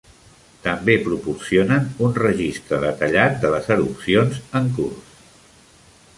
També 0.61 0.95
proporcionen 1.07 1.85
un 2.07 2.17
registre 2.21 2.81
detallat 2.85 3.39
de 3.45 3.53
les 3.57 3.71
erupcions 3.77 4.43
en 4.63 4.73
curs. 4.81 5.15